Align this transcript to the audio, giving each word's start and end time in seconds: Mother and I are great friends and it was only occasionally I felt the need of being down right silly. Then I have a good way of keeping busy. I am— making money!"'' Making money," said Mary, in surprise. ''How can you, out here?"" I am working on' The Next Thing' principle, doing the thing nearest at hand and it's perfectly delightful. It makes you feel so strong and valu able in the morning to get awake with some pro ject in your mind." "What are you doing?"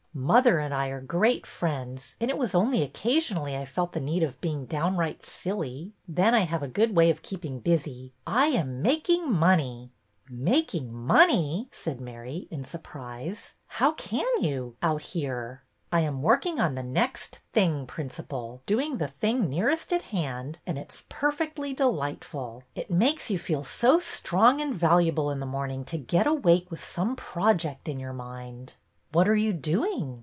Mother 0.13 0.59
and 0.59 0.73
I 0.73 0.87
are 0.89 0.99
great 0.99 1.45
friends 1.47 2.15
and 2.19 2.29
it 2.29 2.37
was 2.37 2.53
only 2.53 2.81
occasionally 2.83 3.55
I 3.55 3.63
felt 3.63 3.93
the 3.93 4.01
need 4.01 4.23
of 4.23 4.41
being 4.41 4.65
down 4.65 4.97
right 4.97 5.25
silly. 5.25 5.93
Then 6.05 6.35
I 6.35 6.41
have 6.41 6.61
a 6.61 6.67
good 6.67 6.93
way 6.93 7.09
of 7.09 7.21
keeping 7.21 7.59
busy. 7.61 8.11
I 8.27 8.47
am— 8.47 8.81
making 8.81 9.31
money!"'' 9.31 9.89
Making 10.29 10.91
money," 10.93 11.69
said 11.71 12.01
Mary, 12.01 12.49
in 12.51 12.65
surprise. 12.65 13.53
''How 13.75 13.95
can 13.95 14.25
you, 14.41 14.75
out 14.83 15.01
here?"" 15.01 15.63
I 15.93 16.01
am 16.01 16.21
working 16.21 16.59
on' 16.59 16.75
The 16.75 16.83
Next 16.83 17.39
Thing' 17.53 17.85
principle, 17.87 18.61
doing 18.65 18.97
the 18.97 19.07
thing 19.07 19.47
nearest 19.47 19.93
at 19.93 20.01
hand 20.11 20.59
and 20.67 20.77
it's 20.77 21.05
perfectly 21.07 21.73
delightful. 21.73 22.65
It 22.75 22.91
makes 22.91 23.29
you 23.29 23.39
feel 23.39 23.63
so 23.63 23.97
strong 23.97 24.59
and 24.59 24.75
valu 24.75 25.07
able 25.07 25.31
in 25.31 25.39
the 25.39 25.45
morning 25.45 25.85
to 25.85 25.97
get 25.97 26.27
awake 26.27 26.69
with 26.69 26.83
some 26.83 27.15
pro 27.15 27.53
ject 27.53 27.87
in 27.87 27.97
your 27.97 28.11
mind." 28.13 28.73
"What 29.13 29.27
are 29.27 29.35
you 29.35 29.51
doing?" 29.51 30.19